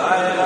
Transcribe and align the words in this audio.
Amen. 0.00 0.37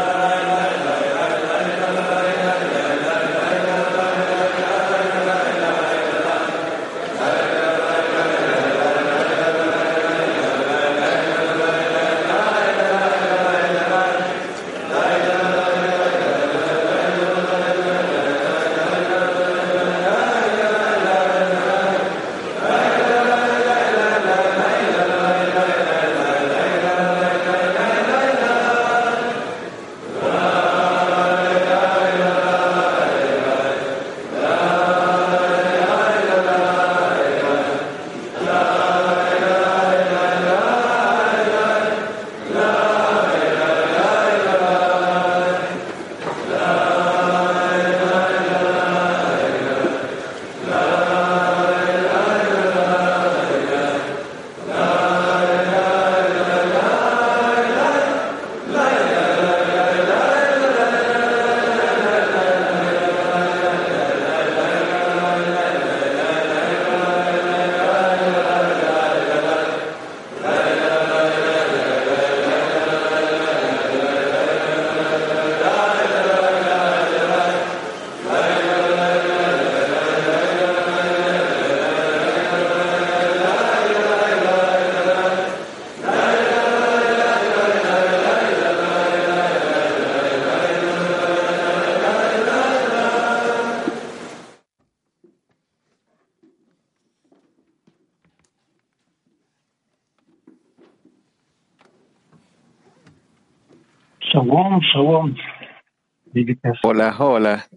Hola, 106.82 107.14
hola, 107.18 107.68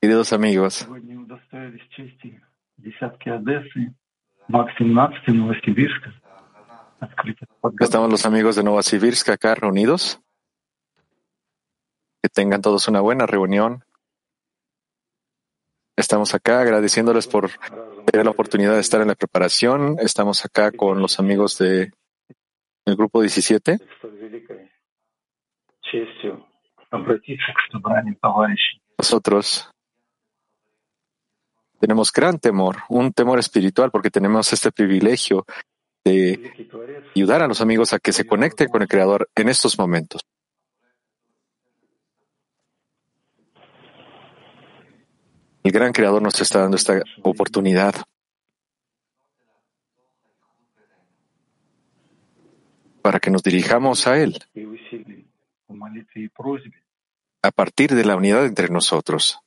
queridos 0.00 0.32
amigos. 0.32 0.88
Estamos 7.80 8.10
los 8.10 8.26
amigos 8.26 8.56
de 8.56 8.62
Novosibirsk 8.62 9.28
acá 9.30 9.54
reunidos. 9.54 10.20
Que 12.22 12.28
tengan 12.28 12.62
todos 12.62 12.86
una 12.88 13.00
buena 13.00 13.26
reunión. 13.26 13.84
Estamos 15.96 16.34
acá 16.34 16.60
agradeciéndoles 16.60 17.26
por 17.26 17.50
tener 18.06 18.24
la 18.24 18.30
oportunidad 18.30 18.74
de 18.74 18.80
estar 18.80 19.00
en 19.00 19.08
la 19.08 19.14
preparación. 19.14 19.96
Estamos 19.98 20.44
acá 20.44 20.70
con 20.70 21.00
los 21.00 21.18
amigos 21.18 21.58
de 21.58 21.90
grupo 22.86 23.20
17. 23.20 23.78
с 26.91 26.91
великой 26.91 27.37
честью 27.37 27.37
обратиться 27.37 27.53
к 27.53 27.71
собранию 27.71 28.15
товарищей. 28.21 28.81
Nosotros 28.97 29.69
tenemos 31.79 32.11
gran 32.11 32.39
temor, 32.39 32.77
un 32.89 33.13
temor 33.13 33.39
espiritual, 33.39 33.91
porque 33.91 34.09
tenemos 34.09 34.51
este 34.51 34.71
privilegio 34.71 35.45
de 36.03 36.37
Великий 36.37 36.65
Творец 36.65 37.03
ayudar 37.15 37.41
a 37.41 37.47
los 37.47 37.61
amigos 37.61 37.93
a 37.93 37.99
que 37.99 38.11
se 38.11 38.25
conecten 38.25 38.69
con 38.69 38.81
el 38.81 38.87
Creador 38.87 39.29
en 39.35 39.49
estos 39.49 39.77
momentos. 39.77 40.21
El 45.63 45.71
gran 45.71 45.91
Creador 45.91 46.21
nos 46.21 46.39
está 46.39 46.61
dando 46.61 46.77
esta 46.77 47.01
oportunidad 47.23 47.93
para 53.01 53.19
que 53.19 53.29
nos 53.29 53.43
dirijamos 53.43 54.07
a 54.07 54.17
Él 54.17 54.37
a 57.42 57.50
partir 57.50 57.94
de 57.94 58.04
la 58.04 58.16
unidad 58.16 58.46
entre 58.46 58.68
nosotros. 58.68 59.40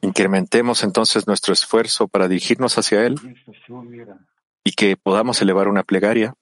Incrementemos 0.00 0.84
entonces 0.84 1.26
nuestro 1.26 1.52
esfuerzo 1.52 2.06
para 2.06 2.28
dirigirnos 2.28 2.78
hacia 2.78 3.04
Él 3.04 3.16
y 4.62 4.72
que 4.72 4.96
podamos 4.96 5.42
elevar 5.42 5.66
una 5.68 5.82
plegaria. 5.82 6.34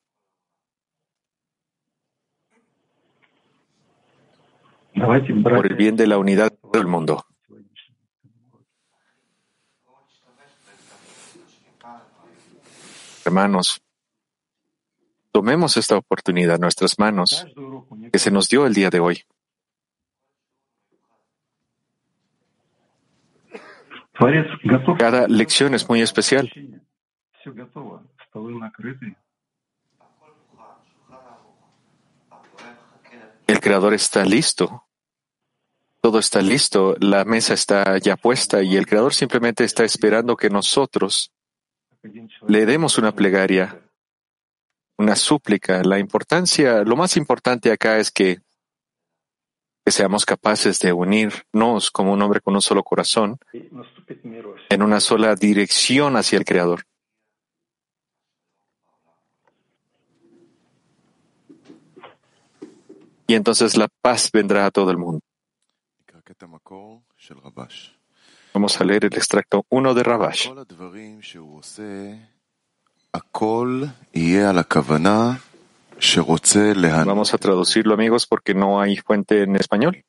por 5.43 5.67
el 5.67 5.75
bien 5.75 5.97
de 5.97 6.07
la 6.07 6.19
unidad 6.19 6.53
del 6.73 6.87
mundo. 6.87 7.27
Hermanos, 13.25 13.83
Tomemos 15.37 15.77
esta 15.77 15.99
oportunidad 15.99 16.55
en 16.55 16.63
nuestras 16.63 16.99
manos 16.99 17.47
que 18.11 18.19
se 18.19 18.31
nos 18.31 18.49
dio 18.49 18.65
el 18.65 18.73
día 18.73 18.89
de 18.89 19.01
hoy. 19.01 19.23
Cada 24.99 25.29
lección 25.29 25.75
es 25.75 25.87
muy 25.91 26.01
especial. 26.01 26.51
El 33.47 33.61
Creador 33.61 33.93
está 33.93 34.25
listo. 34.25 34.87
Todo 36.01 36.19
está 36.19 36.41
listo. 36.41 36.97
La 36.99 37.27
mesa 37.27 37.53
está 37.53 37.99
ya 37.99 38.17
puesta 38.17 38.63
y 38.63 38.77
el 38.77 38.87
Creador 38.87 39.13
simplemente 39.13 39.65
está 39.65 39.85
esperando 39.85 40.35
que 40.35 40.49
nosotros 40.49 41.31
le 42.49 42.65
demos 42.65 42.97
una 42.97 43.13
plegaria 43.15 43.83
una 44.99 45.17
súplica. 45.17 45.83
La 45.83 45.99
importancia, 45.99 46.83
lo 46.83 46.97
más 46.97 47.17
importante 47.17 47.71
acá 47.71 47.99
es 47.99 48.11
que, 48.11 48.41
que 49.85 49.93
seamos 49.93 50.25
capaces 50.25 50.81
de 50.81 50.93
unirnos 50.93 51.91
como 51.91 52.13
un 52.13 52.23
hombre 52.23 52.41
con 52.41 52.55
un 52.55 52.63
solo 52.63 52.83
corazón 52.83 53.39
en 54.71 54.83
una 54.83 55.01
sola 55.01 55.35
dirección 55.35 56.17
hacia 56.17 56.39
el 56.39 56.45
Creador. 56.45 56.85
Y 63.29 63.35
entonces 63.35 63.77
la 63.77 63.89
paz 64.01 64.31
vendrá 64.33 64.67
a 64.67 64.71
todo 64.71 64.91
el 64.91 64.99
mundo. 64.99 65.21
Vamos 68.55 68.81
a 68.81 68.85
leer 68.85 69.05
el 69.05 69.15
extracto 69.15 69.67
1 69.69 69.95
de 69.95 70.03
Rabash. 70.03 70.49
Vamos 77.07 77.33
a 77.33 77.39
traducirlo, 77.39 77.95
amigos, 77.95 78.27
porque 78.27 78.55
no 78.55 78.81
hay 78.81 78.97
fuente 78.97 79.43
en 79.43 79.57
español. 79.57 80.05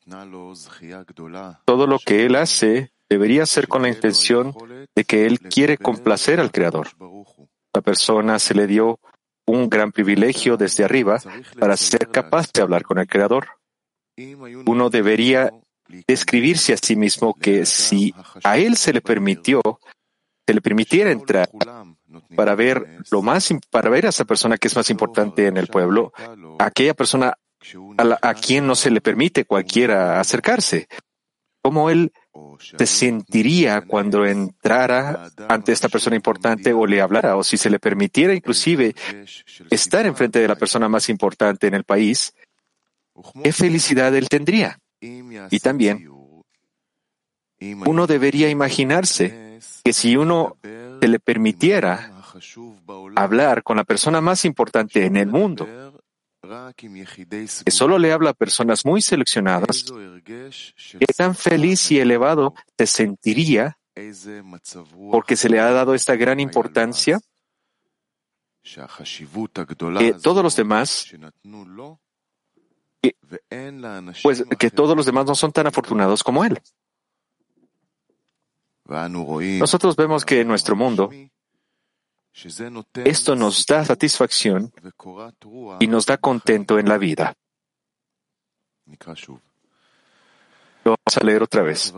Todo 1.65 1.87
lo 1.87 1.99
que 1.99 2.25
él 2.25 2.35
hace 2.35 2.91
debería 3.09 3.45
ser 3.45 3.67
con 3.67 3.83
la 3.83 3.89
intención 3.89 4.53
de 4.95 5.03
que 5.05 5.25
él 5.25 5.39
quiere 5.39 5.77
complacer 5.77 6.39
al 6.39 6.51
Creador. 6.51 6.89
La 7.73 7.81
persona 7.81 8.39
se 8.39 8.53
le 8.53 8.67
dio 8.67 8.99
un 9.45 9.69
gran 9.69 9.91
privilegio 9.91 10.57
desde 10.57 10.83
arriba 10.83 11.21
para 11.57 11.77
ser 11.77 12.09
capaz 12.09 12.51
de 12.51 12.61
hablar 12.61 12.83
con 12.83 12.99
el 12.99 13.07
Creador. 13.07 13.47
Uno 14.65 14.89
debería 14.89 15.51
describirse 16.05 16.73
a 16.73 16.77
sí 16.77 16.95
mismo 16.95 17.33
que 17.33 17.65
si 17.65 18.13
a 18.43 18.57
él 18.57 18.75
se 18.75 18.91
le 18.91 19.01
permitió, 19.01 19.61
se 20.45 20.53
le 20.53 20.61
permitiera 20.61 21.11
entrar 21.11 21.49
para 22.35 22.55
ver 22.55 22.99
lo 23.11 23.21
más, 23.21 23.49
para 23.69 23.89
ver 23.89 24.05
a 24.05 24.09
esa 24.09 24.25
persona 24.25 24.57
que 24.57 24.67
es 24.67 24.75
más 24.75 24.89
importante 24.89 25.47
en 25.47 25.57
el 25.57 25.67
pueblo, 25.67 26.13
aquella 26.59 26.93
persona 26.93 27.37
a, 27.97 28.29
a 28.29 28.33
quien 28.33 28.67
no 28.67 28.75
se 28.75 28.91
le 28.91 29.01
permite 29.01 29.45
cualquiera 29.45 30.19
acercarse. 30.19 30.87
¿Cómo 31.61 31.89
él 31.89 32.13
se 32.77 32.85
sentiría 32.85 33.81
cuando 33.81 34.25
entrara 34.25 35.29
ante 35.49 35.73
esta 35.73 35.89
persona 35.89 36.15
importante 36.15 36.71
o 36.71 36.85
le 36.85 37.01
hablara 37.01 37.35
o 37.35 37.43
si 37.43 37.57
se 37.57 37.69
le 37.69 37.79
permitiera 37.79 38.33
inclusive 38.33 38.95
estar 39.69 40.05
enfrente 40.05 40.39
de 40.39 40.47
la 40.47 40.55
persona 40.55 40.87
más 40.87 41.09
importante 41.09 41.67
en 41.67 41.73
el 41.73 41.83
país? 41.83 42.33
¿Qué 43.43 43.51
felicidad 43.51 44.15
él 44.15 44.29
tendría? 44.29 44.79
Y 45.01 45.59
también 45.59 46.07
uno 47.59 48.07
debería 48.07 48.49
imaginarse 48.49 49.59
que 49.83 49.93
si 49.93 50.15
uno 50.15 50.57
se 50.99 51.07
le 51.07 51.19
permitiera 51.19 52.11
hablar 53.15 53.63
con 53.63 53.77
la 53.77 53.83
persona 53.83 54.21
más 54.21 54.45
importante 54.45 55.05
en 55.05 55.17
el 55.17 55.27
mundo, 55.27 55.67
que 57.65 57.71
solo 57.71 57.97
le 57.97 58.11
habla 58.11 58.31
a 58.31 58.33
personas 58.33 58.85
muy 58.85 59.01
seleccionadas, 59.01 59.85
qué 60.25 61.07
tan 61.15 61.35
feliz 61.35 61.91
y 61.91 61.99
elevado 61.99 62.53
se 62.77 62.87
sentiría 62.87 63.77
porque 65.11 65.35
se 65.35 65.49
le 65.49 65.59
ha 65.59 65.71
dado 65.71 65.95
esta 65.95 66.15
gran 66.15 66.39
importancia 66.39 67.19
que 69.97 70.13
todos 70.21 70.43
los 70.43 70.55
demás 70.55 71.07
pues 74.23 74.43
que 74.57 74.71
todos 74.71 74.95
los 74.95 75.05
demás 75.05 75.25
no 75.25 75.35
son 75.35 75.51
tan 75.51 75.67
afortunados 75.67 76.23
como 76.23 76.43
él. 76.43 76.59
Nosotros 79.59 79.95
vemos 79.95 80.23
que 80.25 80.41
en 80.41 80.47
nuestro 80.47 80.75
mundo 80.75 81.09
esto 83.03 83.35
nos 83.35 83.65
da 83.65 83.83
satisfacción 83.83 84.71
y 85.79 85.87
nos 85.87 86.05
da 86.05 86.17
contento 86.17 86.79
en 86.79 86.87
la 86.87 86.97
vida. 86.97 87.33
Lo 90.85 90.95
vamos 90.95 91.17
a 91.19 91.23
leer 91.23 91.43
otra 91.43 91.63
vez. 91.63 91.93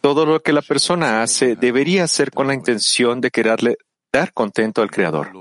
Todo 0.00 0.26
lo 0.26 0.42
que 0.42 0.52
la 0.52 0.62
persona 0.62 1.22
hace 1.22 1.56
debería 1.56 2.06
ser 2.06 2.30
con 2.30 2.46
la 2.46 2.54
intención 2.54 3.20
de 3.20 3.30
quererle 3.30 3.78
dar 4.12 4.32
contento 4.32 4.82
al 4.82 4.90
Creador. 4.90 5.32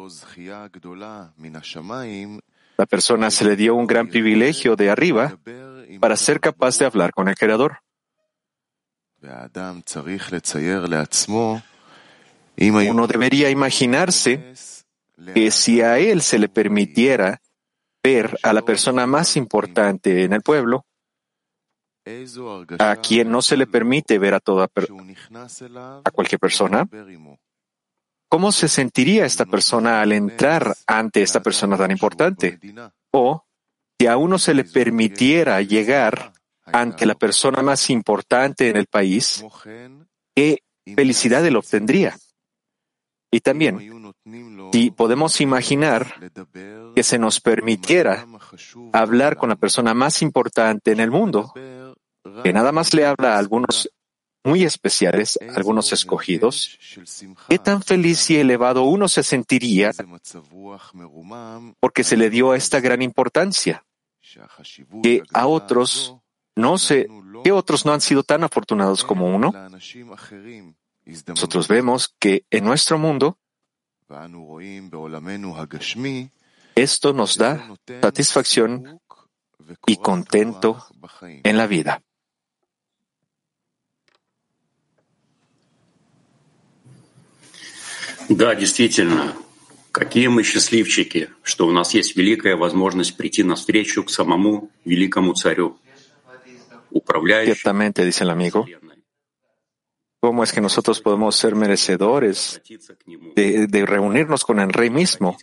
La 2.78 2.86
persona 2.86 3.32
se 3.32 3.46
le 3.46 3.56
dio 3.56 3.76
un 3.76 3.88
gran 3.88 4.08
privilegio 4.08 4.76
de 4.76 4.90
arriba 4.90 5.38
para 6.00 6.18
ser 6.18 6.40
capaz 6.40 6.78
de 6.80 6.86
hablar 6.86 7.12
con 7.12 7.28
el 7.28 7.36
Creador. 7.36 7.80
Uno 12.58 13.08
debería 13.08 13.50
imaginarse 13.50 14.54
que 15.34 15.52
si 15.52 15.82
a 15.82 15.98
él 15.98 16.22
se 16.22 16.40
le 16.40 16.50
permitiera 16.50 17.42
ver 18.04 18.38
a 18.44 18.54
la 18.54 18.62
persona 18.62 19.08
más 19.08 19.36
importante 19.36 20.24
en 20.24 20.34
el 20.34 20.42
pueblo, 20.42 20.86
a 22.78 22.96
quien 22.98 23.32
no 23.32 23.42
se 23.42 23.58
le 23.58 23.66
permite 23.66 24.20
ver 24.20 24.36
a 24.36 24.40
toda 24.40 24.66
a 24.66 26.12
cualquier 26.12 26.40
persona, 26.40 26.88
¿cómo 28.30 28.52
se 28.52 28.68
sentiría 28.68 29.26
esta 29.26 29.46
persona 29.46 30.02
al 30.02 30.12
entrar 30.12 30.76
ante 30.86 31.24
esta 31.24 31.42
persona 31.42 31.78
tan 31.78 31.90
importante? 31.92 32.60
O 33.12 33.45
si 34.00 34.08
a 34.08 34.18
uno 34.18 34.38
se 34.38 34.54
le 34.54 34.64
permitiera 34.64 35.62
llegar 35.62 36.34
ante 36.66 37.06
la 37.06 37.16
persona 37.16 37.62
más 37.62 37.90
importante 37.90 38.70
en 38.70 38.78
el 38.78 38.88
país, 38.88 39.46
qué 40.36 40.60
felicidad 40.96 41.46
él 41.46 41.56
obtendría. 41.56 42.18
Y 43.32 43.42
también, 43.42 44.14
si 44.72 44.92
podemos 44.92 45.42
imaginar 45.42 46.32
que 46.96 47.04
se 47.04 47.20
nos 47.20 47.42
permitiera 47.42 48.26
hablar 48.94 49.38
con 49.38 49.50
la 49.50 49.56
persona 49.56 49.94
más 49.94 50.22
importante 50.22 50.92
en 50.92 51.00
el 51.00 51.12
mundo, 51.12 51.54
que 52.44 52.54
nada 52.54 52.72
más 52.72 52.94
le 52.94 53.06
habla 53.06 53.36
a 53.36 53.38
algunos 53.38 53.90
muy 54.46 54.64
especiales, 54.64 55.38
algunos 55.56 55.92
escogidos, 55.92 56.80
qué 57.50 57.60
tan 57.60 57.82
feliz 57.82 58.30
y 58.30 58.38
elevado 58.38 58.84
uno 58.84 59.08
se 59.08 59.24
sentiría 59.24 59.92
porque 61.80 62.04
se 62.04 62.16
le 62.16 62.30
dio 62.30 62.54
esta 62.54 62.80
gran 62.80 63.02
importancia, 63.02 63.84
que 65.02 65.24
a 65.34 65.48
otros 65.48 66.16
no 66.56 66.78
sé, 66.78 67.08
¿qué 67.44 67.52
otros 67.52 67.86
no 67.86 67.94
han 67.94 68.02
sido 68.02 68.24
tan 68.24 68.44
afortunados 68.44 69.04
como 69.04 69.36
uno? 69.36 69.52
Nosotros 71.28 71.68
vemos 71.68 72.16
que 72.18 72.46
en 72.50 72.64
nuestro 72.64 72.98
mundo 72.98 73.38
esto 76.76 77.14
nos 77.14 77.38
da 77.38 77.76
satisfacción 78.02 79.02
y 79.88 79.98
contento 79.98 80.86
en 81.20 81.58
la 81.58 81.66
vida. 81.68 82.02
Да, 88.29 88.55
действительно, 88.55 89.35
какие 89.93 90.29
мы 90.29 90.43
счастливчики, 90.43 91.31
что 91.43 91.67
у 91.67 91.73
нас 91.73 91.95
есть 91.95 92.17
великая 92.17 92.57
возможность 92.57 93.17
прийти 93.17 93.43
навстречу 93.43 94.05
к 94.05 94.11
самому 94.11 94.71
великому 94.85 95.35
царю, 95.35 95.79
Ciertamente, 97.45 98.05
dice 98.05 98.25
el 98.25 98.31
amigo, 98.31 98.67
¿cómo 100.21 100.43
es 100.43 100.53
que 100.53 100.61
nosotros 100.61 101.01
podemos 101.01 101.37
ser 101.37 101.55
merecedores 101.55 102.61
de, 103.37 103.87
reunirnos 103.87 104.45
con 104.45 104.61
el 104.61 104.73
Rey 104.73 104.91
mismo, 104.91 105.37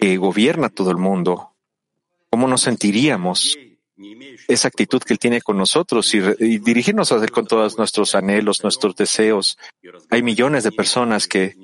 que 0.00 0.16
gobierna 0.18 0.68
todo 0.68 0.90
el 0.90 0.98
mundo? 0.98 1.54
¿Cómo 2.28 2.46
nos 2.46 2.62
sentiríamos 2.62 3.58
esa 4.47 4.67
actitud 4.67 5.01
que 5.01 5.13
Él 5.13 5.19
tiene 5.19 5.41
con 5.41 5.57
nosotros 5.57 6.13
y, 6.13 6.19
dirigirnos 6.59 7.11
a 7.11 7.15
Él 7.15 7.31
con 7.31 7.45
todos 7.47 7.77
nuestros 7.77 8.15
anhelos, 8.15 8.63
nuestros 8.63 8.95
deseos? 8.95 9.57
Hay 10.09 10.23
millones 10.23 10.63
de 10.63 10.71
personas 10.71 11.27
que, 11.27 11.55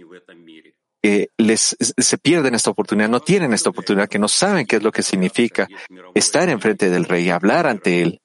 les, 1.37 1.75
se 1.79 2.17
pierden 2.17 2.55
esta 2.55 2.69
oportunidad, 2.69 3.09
no 3.09 3.19
tienen 3.19 3.53
esta 3.53 3.69
oportunidad, 3.69 4.07
que 4.07 4.19
no 4.19 4.27
saben 4.27 4.65
qué 4.65 4.77
es 4.77 4.83
lo 4.83 4.91
que 4.91 5.03
significa 5.03 5.67
estar 6.13 6.47
enfrente 6.49 6.89
del 6.89 7.05
Rey, 7.05 7.29
hablar 7.29 7.67
ante 7.67 8.01
Él 8.01 8.21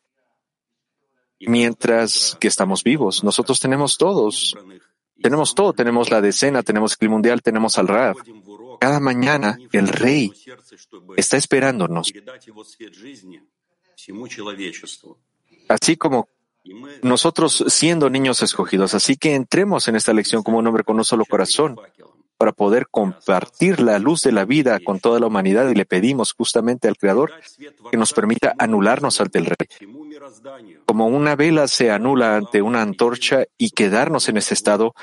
mientras 1.41 2.37
que 2.41 2.49
estamos 2.49 2.83
vivos. 2.83 3.25
Nosotros 3.25 3.61
tenemos 3.61 3.99
todos, 3.99 4.57
tenemos 5.21 5.55
todo, 5.55 5.73
tenemos 5.73 6.11
la 6.11 6.21
decena, 6.21 6.63
tenemos 6.63 6.97
el 7.01 7.09
mundial, 7.09 7.43
tenemos 7.43 7.79
al 7.79 7.89
Rab. 7.89 8.17
Cada 8.81 9.01
mañana 9.01 9.57
el 9.73 9.89
Rey 9.89 10.33
está 11.17 11.37
esperándonos. 11.37 12.13
Así 15.69 15.97
como 15.97 16.29
nosotros 17.03 17.65
siendo 17.69 18.11
niños 18.11 18.43
escogidos. 18.43 18.95
Así 18.95 19.17
que 19.17 19.35
entremos 19.35 19.89
en 19.89 19.97
esta 19.97 20.13
lección 20.13 20.43
como 20.43 20.59
un 20.59 20.67
hombre 20.67 20.85
con 20.85 20.97
un 20.97 21.05
solo 21.05 21.25
corazón 21.25 21.77
para 22.37 22.53
poder 22.53 22.89
compartir 22.91 23.81
la 23.81 23.99
luz 23.99 24.23
de 24.23 24.33
la 24.33 24.45
vida 24.45 24.79
con 24.81 25.01
toda 25.01 25.19
la 25.21 25.27
humanidad 25.27 25.69
y 25.71 25.75
le 25.75 25.87
pedimos 25.87 26.35
justamente 26.35 26.87
al 26.87 26.97
Creador 26.97 27.33
que 27.91 27.97
nos 27.97 28.13
permita 28.13 28.55
anularnos 28.59 29.21
ante 29.21 29.39
el 29.39 29.47
Rey. 29.47 29.69
Como 30.85 31.07
una 31.07 31.35
vela 31.35 31.67
se 31.67 31.91
anula 31.91 32.37
ante 32.37 32.61
una 32.61 32.83
antorcha 32.83 33.45
y 33.57 33.71
quedarnos 33.71 34.29
en 34.29 34.37
ese 34.37 34.55
estado 34.55 34.95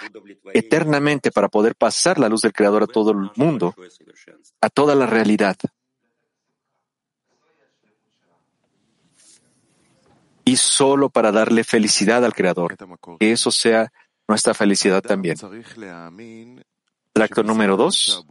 eternamente 0.54 1.32
para 1.32 1.50
poder 1.50 1.76
pasar 1.76 2.20
la 2.20 2.30
luz 2.30 2.42
del 2.44 2.54
Creador 2.54 2.84
a 2.84 2.88
todo 2.88 3.12
el 3.12 3.32
mundo, 3.36 3.74
a 4.62 4.70
toda 4.70 4.94
la 4.94 5.08
realidad. 5.08 5.58
Y 10.46 10.58
solo 10.58 11.10
para 11.10 11.32
darle 11.32 11.64
felicidad 11.64 12.24
al 12.26 12.34
Creador, 12.34 12.78
que 13.20 13.32
eso 13.32 13.52
sea 13.52 13.92
nuestra 14.28 14.54
felicidad 14.54 15.02
también. 15.02 15.38
Tracto 17.14 17.44
número 17.44 17.78
dos. 17.78 18.26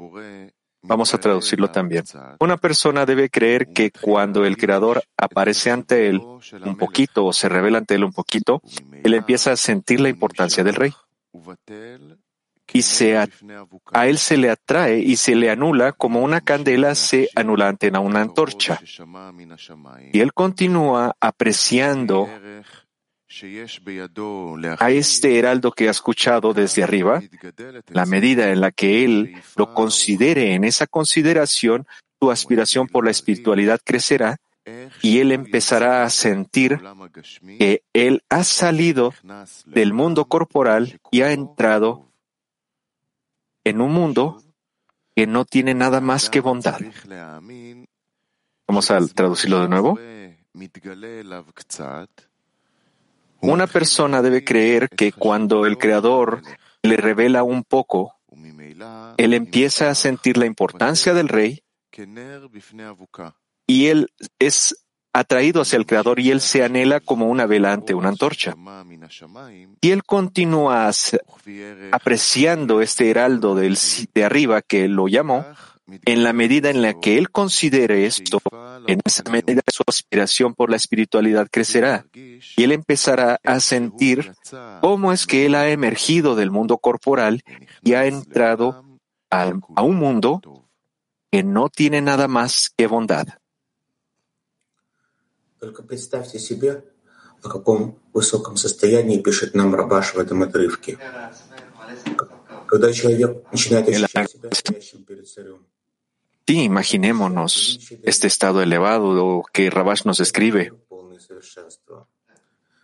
Vamos 0.83 1.14
a 1.14 1.19
traducirlo 1.19 1.71
también. 1.71 2.04
Una 2.40 2.57
persona 2.57 3.07
debe 3.07 3.31
creer 3.31 3.69
que 3.69 3.92
cuando 3.92 4.45
el 4.45 4.57
Creador 4.57 5.04
aparece 5.16 5.71
ante 5.71 6.09
él 6.09 6.21
un 6.21 6.76
poquito 6.76 7.25
o 7.25 7.33
se 7.33 7.49
revela 7.49 7.78
ante 7.78 7.95
él 7.95 8.04
un 8.04 8.12
poquito, 8.12 8.61
él 9.04 9.14
empieza 9.14 9.52
a 9.52 9.57
sentir 9.57 10.00
la 10.00 10.09
importancia 10.09 10.64
del 10.64 10.75
rey. 10.75 10.92
Y 12.73 12.83
a, 13.14 14.07
él 14.07 14.19
se 14.19 14.37
le 14.37 14.50
atrae 14.50 14.99
y 14.99 15.17
se 15.17 15.35
le 15.35 15.50
anula 15.50 15.93
como 15.93 16.23
una 16.23 16.41
candela 16.41 16.95
se 16.95 17.29
anula 17.35 17.69
ante 17.69 17.91
una 17.91 18.23
antorcha. 18.23 18.81
Y 20.12 20.21
él 20.21 20.33
continúa 20.33 21.14
apreciando 21.21 22.29
a 24.79 24.91
este 24.91 25.38
heraldo 25.38 25.73
que 25.73 25.88
ha 25.88 25.91
escuchado 25.91 26.52
desde 26.52 26.83
arriba, 26.83 27.23
la 27.88 28.07
medida 28.07 28.50
en 28.50 28.61
la 28.61 28.71
que 28.71 29.05
él 29.05 29.35
lo 29.57 29.73
considere 29.75 30.55
en 30.55 30.64
esa 30.64 30.87
consideración, 30.87 31.87
su 32.21 32.31
aspiración 32.31 32.87
por 32.87 33.05
la 33.05 33.11
espiritualidad 33.11 33.81
crecerá 33.85 34.37
y 35.00 35.19
él 35.19 35.33
empezará 35.33 36.05
a 36.05 36.11
sentir 36.11 36.81
que 37.59 37.83
él 37.93 38.23
ha 38.29 38.45
salido 38.45 39.12
del 39.67 39.93
mundo 39.93 40.26
corporal 40.26 41.00
y 41.11 41.23
ha 41.23 41.33
entrado 41.33 42.12
en 43.64 43.81
un 43.81 43.92
mundo 43.92 44.42
que 45.14 45.26
no 45.26 45.45
tiene 45.45 45.75
nada 45.75 46.00
más 46.00 46.31
que 46.31 46.40
bondad. 46.40 46.81
Vamos 48.66 48.90
a 48.90 49.07
traducirlo 49.07 49.61
de 49.61 49.69
nuevo. 49.69 49.99
Una 53.40 53.66
persona 53.66 54.23
debe 54.23 54.45
creer 54.45 54.88
que 54.88 55.12
cuando 55.12 55.66
el 55.66 55.78
Creador 55.78 56.42
le 56.83 56.97
revela 56.97 57.42
un 57.42 57.64
poco, 57.64 58.16
él 59.16 59.35
empieza 59.35 59.90
a 59.90 59.95
sentir 59.95 60.37
la 60.37 60.47
importancia 60.47 61.12
del 61.12 61.28
rey 61.28 61.62
y 63.66 63.87
él 63.87 64.12
es 64.38 64.82
atraído 65.12 65.62
hacia 65.62 65.76
el 65.76 65.87
Creador 65.87 66.21
y 66.21 66.31
él 66.31 66.40
se 66.40 66.64
anhela 66.64 67.00
como 67.00 67.26
una 67.26 67.47
vela 67.47 67.73
ante 67.73 67.95
una 67.95 68.09
antorcha. 68.09 68.54
Y 69.81 69.90
él 69.90 70.04
continúa 70.04 70.90
apreciando 71.92 72.81
este 72.81 73.11
heraldo 73.11 73.54
de 73.54 74.25
arriba 74.25 74.62
que 74.62 74.88
lo 74.88 75.09
llamó, 75.09 75.45
en 76.04 76.23
la 76.23 76.33
medida 76.33 76.71
en 76.71 76.81
la 76.81 76.99
que 77.00 77.19
él 77.19 77.31
considere 77.31 78.07
esto, 78.07 78.40
en 78.87 79.00
esa 79.04 79.25
medida 79.31 79.62
su 79.66 79.83
aspiración 79.87 80.54
por 80.54 80.71
la 80.71 80.76
espiritualidad 80.76 81.49
crecerá 81.50 82.07
y 82.14 82.62
él 82.62 82.73
empezará 82.73 83.40
a 83.45 83.61
sentir 83.61 84.33
cómo 84.81 85.12
es 85.12 85.26
que 85.26 85.47
él 85.47 85.54
ha 85.54 85.69
emergido 85.69 86.35
del 86.35 86.50
mundo 86.50 86.78
corporal 86.78 87.42
y 87.83 87.95
ha 87.95 88.07
entrado 88.07 88.85
a 89.31 89.83
un 89.83 89.97
mundo 89.97 90.40
que 91.31 91.42
no 91.42 91.69
tiene 91.69 92.00
nada 92.00 92.28
más 92.28 92.71
que 92.76 92.87
bondad. 92.87 93.26
Только 95.62 95.84
представьте 95.84 96.40
себе, 96.40 96.84
о 97.42 97.50
каком 97.50 98.00
высоком 98.14 98.58
состоянии 98.58 99.22
пишет 99.22 99.56
нам 99.56 99.74
Рабаш 99.76 100.14
в 100.14 100.20
этом 100.20 100.44
отрывке. 100.44 100.98
Когда 102.68 102.92
человек 102.92 103.44
начинает 103.52 103.88
ощущать 103.88 104.32
себя 104.32 104.50
стоящим 104.52 105.04
перед 105.04 105.28
царем. 105.28 105.66
Sí, 106.48 106.64
imaginémonos 106.64 107.80
este 108.04 108.28
estado 108.28 108.62
elevado 108.62 109.44
que 109.52 109.70
Rabash 109.70 110.06
nos 110.06 110.20
describe. 110.20 110.72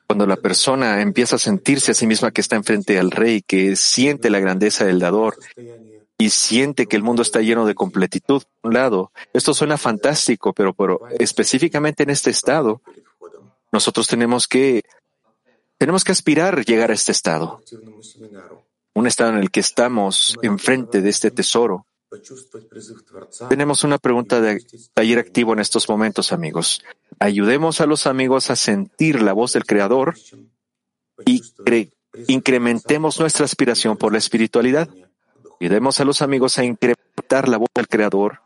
Cuando 0.06 0.27
la 0.27 0.36
persona 0.36 1.01
empieza 1.01 1.38
a 1.38 1.39
sentirse 1.39 1.92
a 1.92 1.94
sí 1.94 2.06
misma 2.06 2.32
que 2.32 2.42
está 2.42 2.58
enfrente 2.58 3.00
al 3.00 3.10
rey, 3.10 3.42
que 3.42 3.77
siente 3.77 4.30
la 4.30 4.39
grandeza 4.39 4.84
del 4.84 5.00
dador 5.00 5.38
y 6.19 6.31
siente 6.31 6.87
que 6.87 6.97
el 6.97 7.03
mundo 7.03 7.23
está 7.23 7.41
lleno 7.41 7.65
de 7.65 7.75
completitud, 7.75 8.43
por 8.61 8.69
un 8.69 8.75
lado, 8.75 9.13
esto 9.33 9.55
suena 9.55 9.79
fantástico, 9.79 10.53
pero, 10.53 10.75
específicamente 11.19 12.03
en 12.03 12.11
este 12.11 12.31
estado, 12.31 12.83
nosotros 13.71 14.07
tenemos 14.09 14.49
que, 14.49 14.83
tenemos 15.79 16.05
que 16.05 16.13
aspirar 16.13 16.59
a 16.59 16.63
llegar 16.63 16.91
a 16.91 16.95
este 16.95 17.13
estado. 17.13 17.63
Un 18.95 19.07
estado 19.07 19.31
en 19.31 19.39
el 19.39 19.51
que 19.51 19.61
estamos 19.61 20.37
enfrente 20.43 21.01
de 21.01 21.11
este 21.11 21.31
tesoro 21.31 21.87
tenemos 23.49 23.85
una 23.85 23.99
pregunta 23.99 24.41
de 24.41 24.65
taller 24.95 25.19
activo 25.19 25.53
en 25.53 25.59
estos 25.59 25.89
momentos, 25.89 26.33
amigos. 26.33 26.83
Ayudemos 27.19 27.81
a 27.81 27.87
los 27.87 28.07
amigos 28.07 28.51
a 28.51 28.57
sentir 28.57 29.21
la 29.21 29.33
voz 29.33 29.53
del 29.53 29.67
Creador 29.67 30.17
y 31.27 31.43
incrementemos 32.29 33.21
nuestra 33.21 33.45
aspiración 33.45 33.97
por 33.97 34.13
la 34.13 34.19
espiritualidad. 34.19 34.89
Ayudemos 35.61 36.00
a 36.00 36.05
los 36.05 36.23
amigos 36.23 36.59
a 36.59 36.65
incrementar 36.65 37.49
la 37.49 37.57
voz 37.57 37.69
del 37.75 37.88
Creador 37.88 38.41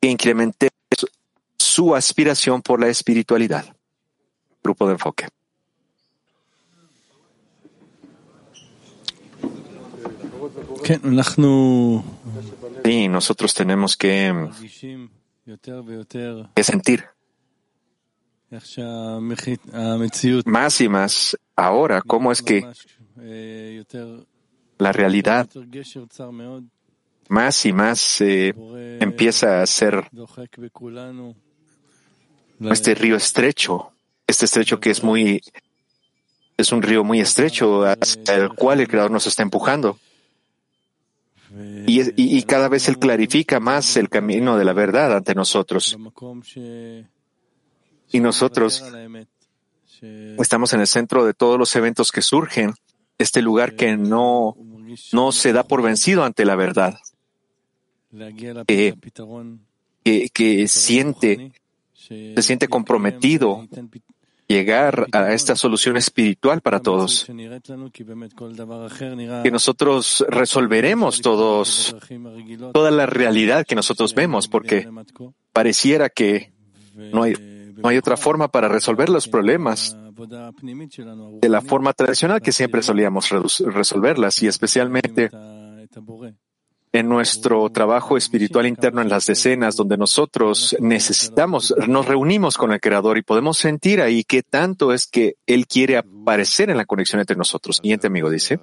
e 0.00 0.08
incrementemos 0.08 0.72
su 1.58 1.94
aspiración 1.94 2.62
por 2.62 2.80
la 2.80 2.88
espiritualidad. 2.88 3.76
Grupo 4.62 4.86
de 4.86 4.92
enfoque. 4.92 5.28
Sí, 12.84 13.08
nosotros 13.08 13.54
tenemos 13.54 13.96
que, 13.96 14.50
que 16.54 16.64
sentir. 16.64 17.04
Más 20.46 20.80
y 20.80 20.88
más. 20.88 21.36
Ahora 21.56 22.02
cómo 22.02 22.30
es 22.30 22.42
que 22.42 22.66
la 24.84 24.92
realidad 24.92 25.48
más 27.28 27.64
y 27.64 27.72
más 27.72 28.20
eh, 28.20 28.54
empieza 29.00 29.62
a 29.62 29.66
ser 29.66 30.10
este 32.70 32.94
río 32.94 33.16
estrecho, 33.16 33.92
este 34.26 34.44
estrecho 34.44 34.78
que 34.78 34.90
es 34.90 35.02
muy, 35.02 35.40
es 36.58 36.70
un 36.70 36.82
río 36.82 37.02
muy 37.02 37.20
estrecho 37.20 37.84
hacia 37.84 38.34
el 38.36 38.50
cual 38.50 38.80
el 38.80 38.88
Creador 38.88 39.10
nos 39.10 39.26
está 39.26 39.42
empujando. 39.42 39.98
Y, 41.86 42.00
y, 42.16 42.42
cada 42.42 42.68
vez 42.68 42.88
Él 42.88 42.98
clarifica 42.98 43.60
más 43.60 43.96
el 43.96 44.08
camino 44.08 44.58
de 44.58 44.64
la 44.64 44.72
verdad 44.72 45.16
ante 45.16 45.36
nosotros. 45.36 45.96
Y 48.10 48.20
nosotros 48.20 48.84
estamos 50.38 50.72
en 50.72 50.80
el 50.80 50.86
centro 50.88 51.24
de 51.24 51.32
todos 51.32 51.56
los 51.56 51.74
eventos 51.76 52.10
que 52.10 52.22
surgen, 52.22 52.74
este 53.18 53.40
lugar 53.40 53.76
que 53.76 53.96
no, 53.96 54.56
no 55.12 55.32
se 55.32 55.52
da 55.52 55.64
por 55.64 55.82
vencido 55.82 56.24
ante 56.24 56.44
la 56.44 56.56
verdad, 56.56 56.98
que, 58.66 58.94
que, 60.04 60.28
que 60.32 60.68
siente, 60.68 61.52
se 61.92 62.42
siente 62.42 62.68
comprometido 62.68 63.66
llegar 64.46 65.06
a 65.12 65.32
esta 65.32 65.56
solución 65.56 65.96
espiritual 65.96 66.60
para 66.60 66.80
todos. 66.80 67.26
Que 69.42 69.50
nosotros 69.50 70.24
resolveremos 70.28 71.20
todos, 71.20 71.96
toda 72.72 72.90
la 72.90 73.06
realidad 73.06 73.66
que 73.66 73.74
nosotros 73.74 74.14
vemos, 74.14 74.48
porque 74.48 74.88
pareciera 75.52 76.08
que 76.10 76.52
no 76.94 77.22
hay, 77.22 77.34
no 77.76 77.88
hay 77.88 77.96
otra 77.96 78.16
forma 78.16 78.48
para 78.48 78.68
resolver 78.68 79.08
los 79.08 79.28
problemas 79.28 79.96
de 80.14 81.48
la 81.48 81.60
forma 81.60 81.92
tradicional 81.92 82.40
que 82.40 82.52
siempre 82.52 82.82
solíamos 82.82 83.30
resolverlas 83.30 84.42
y 84.42 84.46
especialmente 84.46 85.30
en 86.94 87.08
nuestro 87.08 87.68
trabajo 87.70 88.16
espiritual 88.16 88.66
interno 88.68 89.02
en 89.02 89.08
las 89.08 89.26
decenas, 89.26 89.74
donde 89.74 89.96
nosotros 89.96 90.76
necesitamos, 90.78 91.74
nos 91.88 92.06
reunimos 92.06 92.56
con 92.56 92.72
el 92.72 92.80
Creador 92.80 93.18
y 93.18 93.22
podemos 93.22 93.58
sentir 93.58 94.00
ahí 94.00 94.22
qué 94.22 94.44
tanto 94.44 94.92
es 94.92 95.08
que 95.08 95.34
Él 95.46 95.66
quiere 95.66 95.96
aparecer 95.96 96.70
en 96.70 96.76
la 96.76 96.84
conexión 96.84 97.18
entre 97.18 97.36
nosotros. 97.36 97.78
Siguiente 97.78 98.06
amigo 98.06 98.30
dice. 98.30 98.60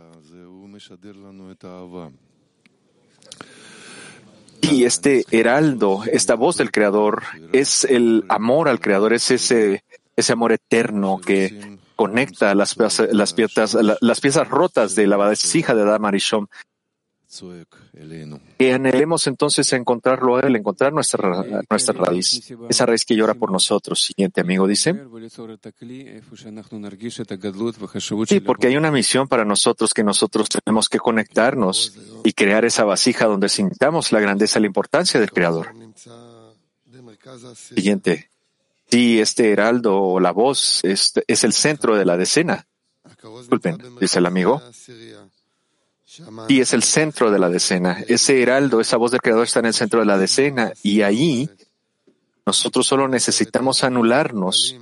Y 4.62 4.86
este 4.86 5.26
heraldo, 5.32 6.04
esta 6.10 6.36
voz 6.36 6.56
del 6.56 6.72
Creador, 6.72 7.24
es 7.52 7.84
el 7.84 8.24
amor 8.30 8.70
al 8.70 8.80
Creador, 8.80 9.12
es 9.12 9.30
ese, 9.32 9.84
ese 10.22 10.34
amor 10.34 10.52
eterno 10.54 11.20
que 11.20 11.78
conecta 11.96 12.56
las, 12.56 12.76
las, 13.12 13.34
piezas, 13.34 13.78
las 14.02 14.22
piezas 14.22 14.48
rotas 14.48 14.96
de 14.96 15.08
la 15.08 15.18
vasija 15.18 15.76
de 15.76 15.82
Adam 15.84 16.06
Arishon 16.06 16.50
que 18.58 18.74
anhelemos 18.74 19.26
entonces 19.26 19.72
encontrarlo 19.72 20.36
a 20.36 20.42
Él, 20.42 20.58
encontrar 20.58 20.92
nuestra, 20.92 21.64
nuestra 21.70 21.94
raíz, 21.94 22.52
esa 22.68 22.86
raíz 22.86 23.06
que 23.06 23.16
llora 23.16 23.36
por 23.36 23.52
nosotros. 23.52 24.02
Siguiente 24.02 24.42
amigo 24.42 24.68
dice. 24.68 24.94
Sí, 28.28 28.40
porque 28.42 28.68
hay 28.68 28.76
una 28.76 28.92
misión 28.92 29.30
para 29.30 29.46
nosotros 29.46 29.94
que 29.94 30.04
nosotros 30.04 30.50
tenemos 30.50 30.90
que 30.90 31.00
conectarnos 31.00 31.98
y 32.26 32.34
crear 32.34 32.66
esa 32.66 32.84
vasija 32.84 33.28
donde 33.28 33.48
sintamos 33.48 34.12
la 34.12 34.20
grandeza 34.20 34.60
y 34.60 34.64
la 34.64 34.68
importancia 34.68 35.18
del 35.18 35.32
Creador. 35.32 35.74
Siguiente. 37.56 38.31
Sí, 38.92 39.22
este 39.22 39.52
heraldo 39.52 39.98
o 39.98 40.20
la 40.20 40.32
voz 40.32 40.82
es, 40.84 41.14
es 41.26 41.44
el 41.44 41.54
centro 41.54 41.96
de 41.96 42.06
la 42.06 42.18
decena. 42.18 42.68
Disculpen, 43.40 43.78
dice 44.00 44.20
el 44.20 44.26
amigo. 44.26 44.62
Y 46.50 46.60
es 46.60 46.74
el 46.74 46.84
centro 46.84 47.32
de 47.32 47.40
la 47.40 47.50
decena. 47.50 48.04
Ese 48.08 48.42
heraldo, 48.42 48.82
esa 48.82 48.98
voz 48.98 49.12
del 49.12 49.22
Creador 49.22 49.46
está 49.46 49.60
en 49.60 49.68
el 49.68 49.74
centro 49.74 50.02
de 50.02 50.06
la 50.06 50.18
decena 50.18 50.74
y 50.84 51.04
ahí 51.04 51.50
nosotros 52.46 52.86
solo 52.86 53.08
necesitamos 53.08 53.84
anularnos 53.86 54.76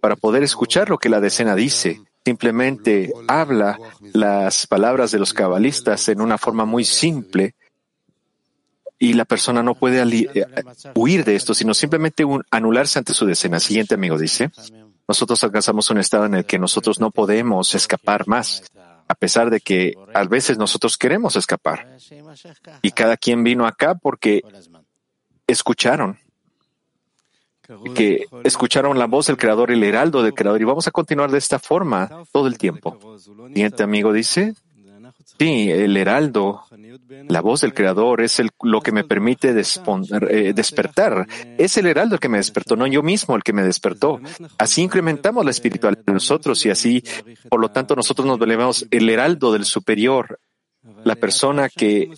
para 0.00 0.16
poder 0.16 0.42
escuchar 0.42 0.88
lo 0.88 0.96
que 0.96 1.10
la 1.10 1.20
decena 1.20 1.54
dice. 1.54 2.00
Simplemente 2.24 3.12
habla 3.28 3.78
las 4.12 4.66
palabras 4.66 5.10
de 5.10 5.18
los 5.18 5.34
cabalistas 5.34 6.08
en 6.08 6.20
una 6.20 6.38
forma 6.38 6.64
muy 6.64 6.84
simple 6.84 7.54
y 9.02 9.14
la 9.14 9.24
persona 9.24 9.64
no 9.64 9.74
puede 9.74 10.00
eh, 10.00 10.46
huir 10.94 11.24
de 11.24 11.34
esto, 11.34 11.54
sino 11.54 11.74
simplemente 11.74 12.24
anularse 12.52 13.00
ante 13.00 13.14
su 13.14 13.26
decena. 13.26 13.58
Siguiente 13.58 13.96
amigo 13.96 14.16
dice, 14.16 14.52
nosotros 15.08 15.42
alcanzamos 15.42 15.90
un 15.90 15.98
estado 15.98 16.26
en 16.26 16.34
el 16.34 16.44
que 16.44 16.56
nosotros 16.56 17.00
no 17.00 17.10
podemos 17.10 17.74
escapar 17.74 18.28
más 18.28 18.62
a 19.08 19.14
pesar 19.16 19.50
de 19.50 19.58
que 19.58 19.94
a 20.14 20.22
veces 20.24 20.56
nosotros 20.56 20.96
queremos 20.96 21.34
escapar. 21.34 21.98
Y 22.80 22.92
cada 22.92 23.16
quien 23.16 23.42
vino 23.42 23.66
acá 23.66 23.96
porque 23.96 24.42
escucharon, 25.48 26.20
que 27.96 28.26
escucharon 28.44 29.00
la 29.00 29.06
voz 29.06 29.26
del 29.26 29.36
Creador, 29.36 29.72
el 29.72 29.82
heraldo 29.82 30.22
del 30.22 30.32
Creador, 30.32 30.62
y 30.62 30.64
vamos 30.64 30.86
a 30.86 30.92
continuar 30.92 31.32
de 31.32 31.38
esta 31.38 31.58
forma 31.58 32.24
todo 32.30 32.46
el 32.46 32.56
tiempo. 32.56 33.18
Siguiente 33.48 33.82
amigo 33.82 34.12
dice, 34.12 34.54
Sí, 35.42 35.72
el 35.72 35.96
heraldo, 35.96 36.62
la 37.28 37.40
voz 37.40 37.62
del 37.62 37.74
Creador 37.74 38.20
es 38.20 38.38
el, 38.38 38.50
lo 38.62 38.80
que 38.80 38.92
me 38.92 39.02
permite 39.02 39.48
eh, 39.48 40.52
despertar. 40.54 41.26
Es 41.58 41.76
el 41.76 41.86
heraldo 41.86 42.14
el 42.14 42.20
que 42.20 42.28
me 42.28 42.38
despertó, 42.38 42.76
no 42.76 42.86
yo 42.86 43.02
mismo 43.02 43.34
el 43.34 43.42
que 43.42 43.52
me 43.52 43.64
despertó. 43.64 44.20
Así 44.56 44.82
incrementamos 44.82 45.44
la 45.44 45.50
espiritualidad 45.50 46.04
de 46.04 46.12
nosotros 46.12 46.64
y 46.64 46.70
así, 46.70 47.02
por 47.48 47.58
lo 47.58 47.72
tanto, 47.72 47.96
nosotros 47.96 48.24
nos 48.24 48.38
volvemos 48.38 48.86
el 48.92 49.08
heraldo 49.08 49.52
del 49.52 49.64
superior. 49.64 50.38
La 51.02 51.16
persona 51.16 51.68
que 51.68 52.08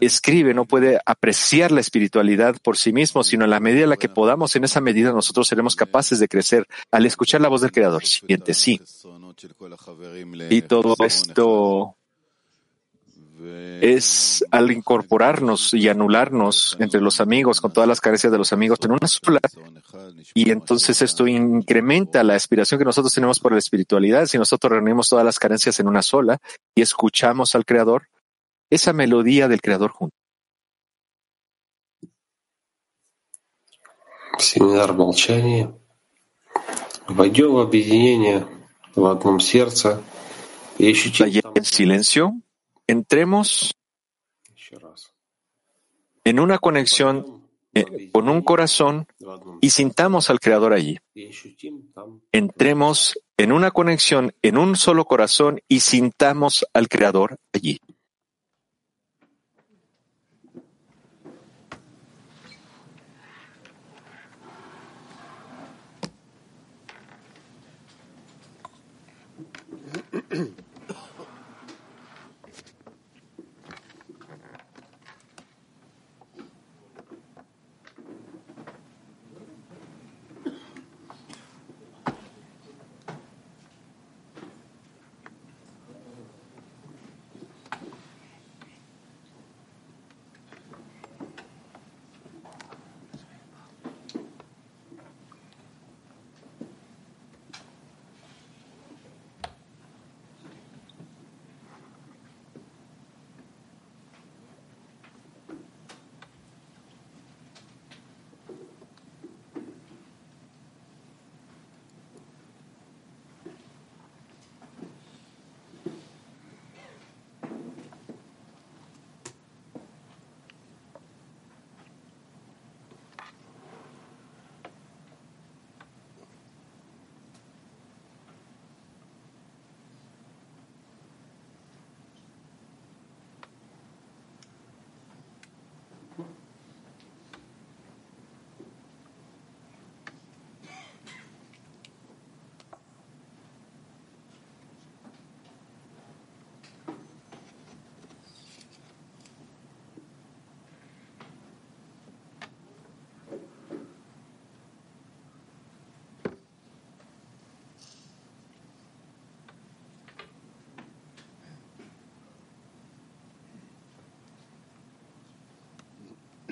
escribe 0.00 0.54
no 0.54 0.64
puede 0.64 0.98
apreciar 1.04 1.72
la 1.72 1.80
espiritualidad 1.80 2.56
por 2.62 2.78
sí 2.78 2.90
mismo, 2.90 3.22
sino 3.22 3.44
en 3.44 3.50
la 3.50 3.60
medida 3.60 3.84
en 3.84 3.90
la 3.90 3.98
que 3.98 4.08
podamos, 4.08 4.56
en 4.56 4.64
esa 4.64 4.80
medida 4.80 5.12
nosotros 5.12 5.46
seremos 5.46 5.76
capaces 5.76 6.18
de 6.20 6.28
crecer 6.28 6.66
al 6.90 7.04
escuchar 7.04 7.42
la 7.42 7.48
voz 7.48 7.60
del 7.60 7.72
Creador. 7.72 8.06
Siguiente, 8.06 8.54
sí. 8.54 8.80
Y 10.48 10.62
todo 10.62 10.96
esto 11.04 11.96
es 13.81 14.45
al 14.51 14.71
incorporarnos 14.71 15.73
y 15.73 15.89
anularnos 15.89 16.77
entre 16.79 17.01
los 17.01 17.19
amigos 17.19 17.59
con 17.59 17.73
todas 17.73 17.87
las 17.87 17.99
carencias 17.99 18.31
de 18.31 18.37
los 18.37 18.53
amigos 18.53 18.77
en 18.83 18.91
una 18.91 19.07
sola. 19.07 19.39
Y 20.35 20.51
entonces 20.51 21.01
esto 21.01 21.27
incrementa 21.27 22.23
la 22.23 22.35
aspiración 22.35 22.77
que 22.77 22.85
nosotros 22.85 23.13
tenemos 23.13 23.39
por 23.39 23.53
la 23.53 23.57
espiritualidad. 23.57 24.27
Si 24.27 24.37
nosotros 24.37 24.71
reunimos 24.71 25.09
todas 25.09 25.25
las 25.25 25.39
carencias 25.39 25.79
en 25.79 25.87
una 25.87 26.03
sola 26.03 26.37
y 26.75 26.81
escuchamos 26.81 27.55
al 27.55 27.65
Creador, 27.65 28.07
esa 28.69 28.93
melodía 28.93 29.47
del 29.47 29.61
Creador 29.61 29.91
junto. 29.91 30.15
Семинар 34.37 34.93
молчания. 34.93 35.71
Войдем 37.07 37.53
в 37.53 37.59
объединение 37.59 38.47
в 38.95 39.05
одном 39.05 39.39
сердце 39.39 40.01
и 40.77 40.89
ощутим 40.89 41.41
там... 41.41 41.63
silencio 41.63 42.31
entremos 42.86 43.76
en 46.24 46.40
una 46.40 46.58
conexión 46.58 47.46
eh, 47.74 48.10
con 48.10 48.28
un 48.28 48.42
corazón 48.42 49.06
y 49.60 49.70
sintamos 49.70 50.30
al 50.30 50.40
Creador 50.40 50.72
allí. 50.72 50.98
Entremos 52.32 53.18
en 53.36 53.52
una 53.52 53.70
conexión 53.70 54.34
en 54.42 54.56
un 54.56 54.76
solo 54.76 55.04
corazón 55.04 55.60
y 55.68 55.80
sintamos 55.80 56.66
al 56.72 56.88
Creador 56.88 57.36
allí. 57.52 57.78